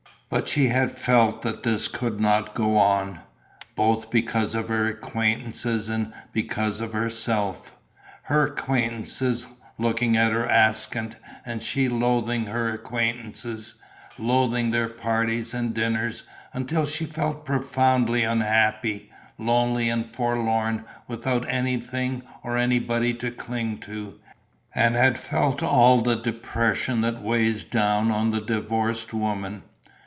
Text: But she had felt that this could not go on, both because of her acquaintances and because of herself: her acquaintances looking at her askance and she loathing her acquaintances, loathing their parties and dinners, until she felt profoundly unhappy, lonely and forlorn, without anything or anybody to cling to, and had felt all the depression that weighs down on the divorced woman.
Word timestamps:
But 0.33 0.47
she 0.47 0.69
had 0.69 0.93
felt 0.93 1.41
that 1.41 1.63
this 1.63 1.89
could 1.89 2.21
not 2.21 2.53
go 2.55 2.77
on, 2.77 3.19
both 3.75 4.09
because 4.09 4.55
of 4.55 4.69
her 4.69 4.87
acquaintances 4.87 5.89
and 5.89 6.13
because 6.31 6.79
of 6.79 6.93
herself: 6.93 7.75
her 8.23 8.47
acquaintances 8.47 9.45
looking 9.77 10.15
at 10.15 10.31
her 10.31 10.45
askance 10.45 11.17
and 11.45 11.61
she 11.61 11.89
loathing 11.89 12.45
her 12.45 12.73
acquaintances, 12.73 13.75
loathing 14.17 14.71
their 14.71 14.87
parties 14.87 15.53
and 15.53 15.73
dinners, 15.73 16.23
until 16.53 16.85
she 16.85 17.05
felt 17.05 17.43
profoundly 17.43 18.23
unhappy, 18.23 19.09
lonely 19.37 19.89
and 19.89 20.09
forlorn, 20.15 20.85
without 21.09 21.45
anything 21.49 22.23
or 22.41 22.55
anybody 22.55 23.13
to 23.15 23.31
cling 23.31 23.79
to, 23.79 24.17
and 24.73 24.95
had 24.95 25.17
felt 25.19 25.61
all 25.61 25.99
the 26.01 26.15
depression 26.15 27.01
that 27.01 27.21
weighs 27.21 27.65
down 27.65 28.09
on 28.11 28.31
the 28.31 28.39
divorced 28.39 29.13
woman. 29.13 29.63